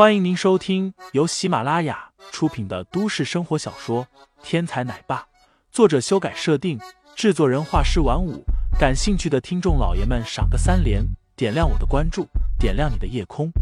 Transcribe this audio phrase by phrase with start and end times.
[0.00, 4.06] 欢迎您收听由喜马拉雅出品的都市生活小说
[4.42, 5.18] 《天才奶爸》，
[5.70, 6.80] 作者修改设定，
[7.14, 8.42] 制作人画师晚舞。
[8.78, 11.04] 感兴趣的听众老爷们，赏个三连，
[11.36, 12.26] 点亮我的关注，
[12.58, 13.52] 点亮你的夜空。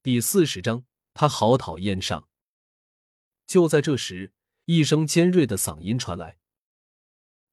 [0.00, 2.28] 第四十章，他好讨厌上。
[3.48, 4.30] 就在这时，
[4.66, 6.36] 一声尖锐的嗓音传来。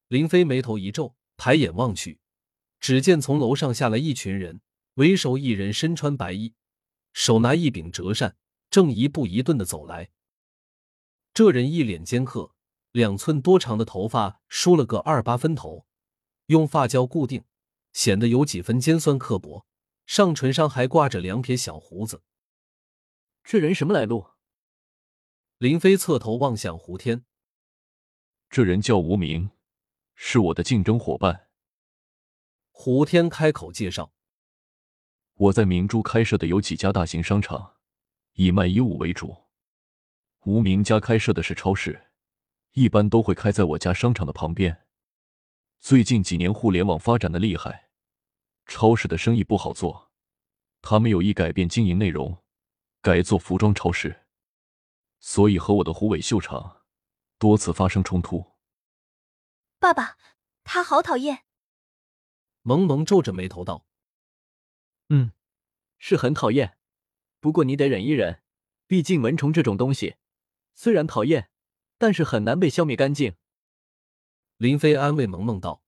[0.10, 2.20] 林飞眉头一皱，抬眼望去，
[2.80, 4.60] 只见从楼上下来一群人，
[4.96, 6.56] 为首一人身穿白衣，
[7.14, 8.36] 手拿一柄折扇，
[8.72, 10.10] 正一步一顿的走来。
[11.32, 12.56] 这人一脸尖刻，
[12.92, 15.86] 两寸多长的头发梳了个二八分头，
[16.48, 17.44] 用发胶固定，
[17.94, 19.68] 显得有几分尖酸刻薄，
[20.08, 22.24] 上唇上还挂着两撇小胡子。
[23.44, 24.26] 这人什么来路？
[25.60, 27.24] 林飞侧头望向胡天，
[28.50, 29.52] 这人叫无名。
[30.22, 31.48] 是我的竞争伙伴。
[32.72, 34.12] 胡天开口介绍
[35.34, 37.78] ：“我在明珠开设的有几家大型商场，
[38.34, 39.46] 以卖衣物为主。
[40.42, 42.10] 无名家开设的是超市，
[42.74, 44.86] 一般都会开在我家商场的旁边。
[45.80, 47.90] 最近几年互联网发展的厉害，
[48.66, 50.12] 超市的生意不好做，
[50.82, 52.44] 他们有意改变经营内容，
[53.02, 54.26] 改做服装超市，
[55.22, 56.82] 所以和我的虎尾秀场
[57.38, 58.46] 多次发生冲突。”
[59.80, 60.18] 爸爸，
[60.66, 61.46] 他好讨厌。
[62.64, 63.86] 萌萌皱着眉头道
[65.08, 65.32] ：“嗯，
[65.98, 66.78] 是很讨厌，
[67.40, 68.44] 不过你得忍一忍，
[68.88, 70.18] 毕竟蚊虫这种东西，
[70.76, 71.50] 虽然讨厌，
[71.98, 73.38] 但是很难被消灭干净。”
[74.58, 75.82] 林飞安慰萌萌道：“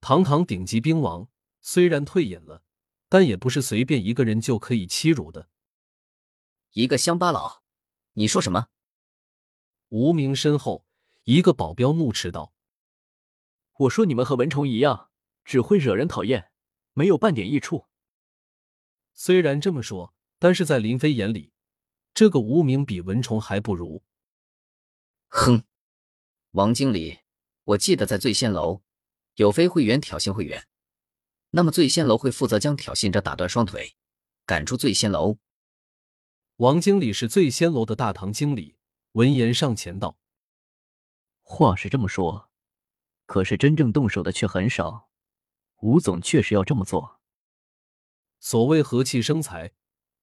[0.00, 1.28] 堂堂顶级兵王，
[1.60, 2.64] 虽然退隐了，
[3.10, 5.50] 但也不是随便一个人就可以欺辱的。”
[6.72, 7.62] 一个乡巴佬，
[8.14, 8.68] 你说什么？
[9.90, 10.86] 无名身后，
[11.24, 12.54] 一个保镖怒斥道。
[13.82, 15.10] 我说你们和蚊虫一样，
[15.44, 16.52] 只会惹人讨厌，
[16.92, 17.86] 没有半点益处。
[19.12, 21.52] 虽然这么说，但是在林飞眼里，
[22.14, 24.04] 这个无名比蚊虫还不如。
[25.28, 25.64] 哼，
[26.52, 27.20] 王经理，
[27.64, 28.82] 我记得在醉仙楼
[29.34, 30.68] 有非会员挑衅会员，
[31.50, 33.96] 那么醉仙楼会负责将挑衅者打断双腿，
[34.46, 35.38] 赶出醉仙楼。
[36.56, 38.76] 王经理是醉仙楼的大堂经理，
[39.12, 40.16] 闻言上前道
[41.42, 42.50] ：“话是这么说。”
[43.32, 45.08] 可是真正动手的却很少，
[45.80, 47.18] 吴总确实要这么做。
[48.38, 49.72] 所谓和气生财，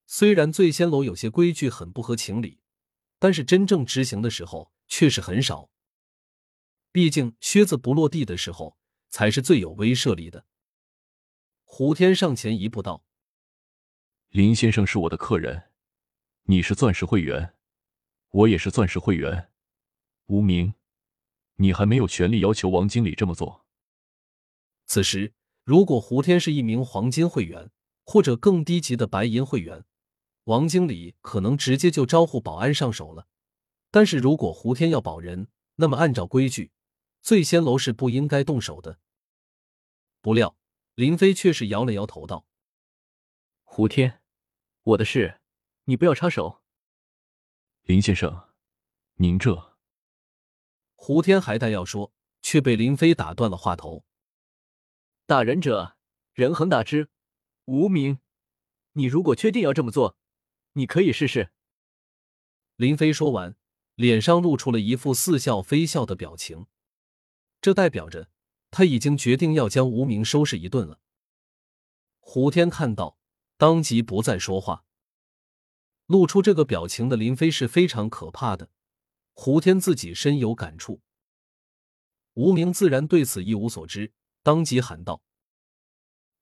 [0.05, 2.61] 虽然醉仙楼有些规矩很不合情理，
[3.17, 5.71] 但是真正执行的时候却是很少。
[6.91, 8.77] 毕竟靴子不落地的时候
[9.09, 10.45] 才是最有威慑力的。
[11.63, 13.03] 胡天上前一步道
[14.29, 15.71] ：“林先生是我的客人，
[16.43, 17.55] 你是钻石会员，
[18.29, 19.49] 我也是钻石会员。
[20.27, 20.71] 无名。”
[21.61, 23.65] 你还没有权利要求王经理这么做。
[24.85, 25.33] 此时，
[25.65, 27.69] 如果胡天是一名黄金会员
[28.05, 29.85] 或者更低级的白银会员，
[30.45, 33.27] 王经理可能直接就招呼保安上手了。
[33.91, 36.71] 但是如果胡天要保人，那么按照规矩，
[37.21, 38.99] 醉仙楼是不应该动手的。
[40.21, 40.57] 不料
[40.95, 42.45] 林飞却是摇了摇头道
[43.63, 44.21] ：“胡天，
[44.83, 45.41] 我的事，
[45.85, 46.61] 你不要插手。”
[47.83, 48.49] 林先生，
[49.15, 49.68] 您这……
[51.01, 52.11] 胡天还待要说，
[52.41, 54.03] 却被林飞打断了话头。
[55.25, 55.95] 打人者，
[56.33, 57.09] 人恒打之。
[57.63, 58.19] 无名，
[58.91, 60.17] 你如果确定要这么做，
[60.73, 61.51] 你可以试试。
[62.75, 63.55] 林飞说完，
[63.95, 66.67] 脸上露出了一副似笑非笑的表情，
[67.61, 68.29] 这代表着
[68.69, 70.99] 他已经决定要将无名收拾一顿了。
[72.19, 73.17] 胡天看到，
[73.55, 74.83] 当即不再说话。
[76.07, 78.69] 露出这个表情的林飞是非常可怕的。
[79.41, 80.99] 胡天自己深有感触，
[82.33, 84.11] 无名自然对此一无所知，
[84.43, 85.21] 当即喊道：“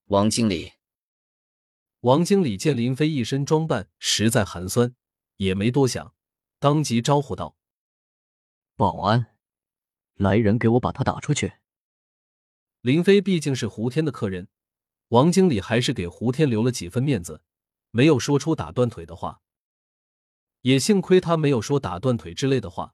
[0.05, 0.71] 王经理！”
[2.01, 4.95] 王经理见林飞一身装扮实在寒酸，
[5.35, 6.15] 也没多想，
[6.57, 7.55] 当即招呼道
[8.75, 9.37] ：“保安，
[10.15, 11.53] 来人，给我把他打出去。”
[12.81, 14.47] 林飞毕竟是胡天的客人，
[15.09, 17.43] 王经理还是给胡天留了几分面子，
[17.91, 19.43] 没有说出打断腿的话。
[20.61, 22.93] 也幸亏他没有说打断腿之类的话，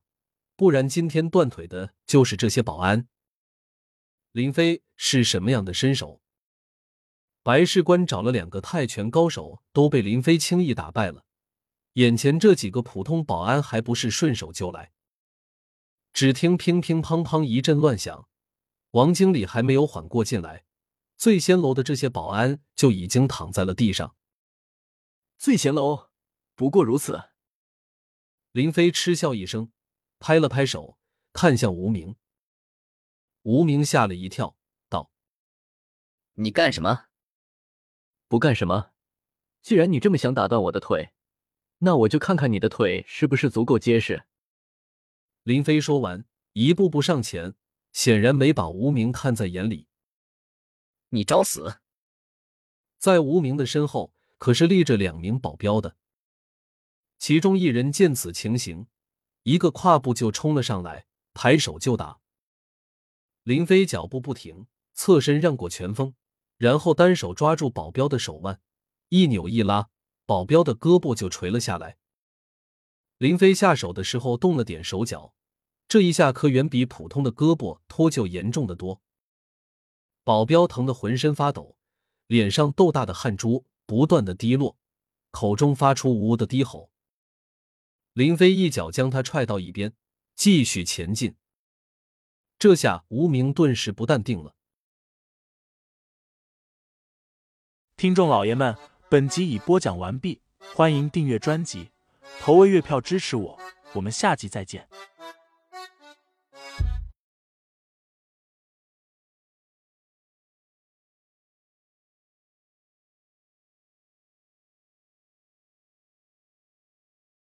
[0.55, 3.07] 不然今天断腿的就是这些保安。
[4.31, 6.21] 林飞是什么样的身手？
[7.41, 11.25] 白事官找了两个泰拳高手，都被林飞轻易打败了。
[11.93, 14.91] 眼前这几个普通保安还不是顺手就来？
[16.13, 18.27] 只听乒乒乓乓一阵乱响，
[18.91, 20.65] 王经理还没有缓过劲来，
[21.17, 24.15] 醉仙楼的这些保安就已经躺在了地上。
[25.37, 26.09] 醉仙楼
[26.55, 27.32] 不过如此。
[28.53, 29.71] 林飞嗤笑一声，
[30.19, 30.99] 拍了拍手，
[31.33, 32.15] 看向无名。
[33.41, 34.55] 无名吓了一跳，
[34.89, 35.11] 道
[36.37, 37.05] ：“你干什么？
[38.27, 38.91] 不干什么。
[39.63, 41.13] 既然你这么想打断我的腿，
[41.79, 44.25] 那我就看看你的腿是不是足够结实。”
[45.41, 47.55] 林飞说完，一步步上前，
[47.91, 49.87] 显然没把无名看在眼里。
[51.09, 51.79] 你找死！
[52.99, 55.97] 在无名的身后，可是立着两名保镖的。
[57.23, 58.85] 其中一人见此情形，
[59.43, 62.19] 一个跨步就冲了上来，抬手就打。
[63.43, 66.15] 林飞脚步不停，侧身让过拳锋，
[66.57, 68.59] 然后单手抓住保镖的手腕，
[69.07, 69.87] 一扭一拉，
[70.25, 71.95] 保镖的胳膊就垂了下来。
[73.19, 75.33] 林飞下手的时候动了点手脚，
[75.87, 79.01] 这一下可远比普通的胳膊脱臼严重的多。
[80.25, 81.77] 保镖疼得浑身发抖，
[82.27, 84.75] 脸上豆大的汗珠不断的滴落，
[85.31, 86.91] 口中发出呜呜的低吼。
[88.13, 89.93] 林飞一脚将他踹到一边，
[90.35, 91.35] 继续前进。
[92.59, 94.55] 这下无名顿时不淡定了。
[97.97, 98.77] 听众老爷们，
[99.09, 100.41] 本集已播讲完毕，
[100.75, 101.89] 欢迎订阅专辑，
[102.39, 103.59] 投喂月票支持我，
[103.93, 104.87] 我们下集再见。